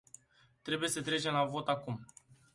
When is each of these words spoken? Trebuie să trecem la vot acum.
Trebuie 0.61 0.89
să 0.89 1.01
trecem 1.01 1.33
la 1.33 1.43
vot 1.45 1.67
acum. 1.67 2.05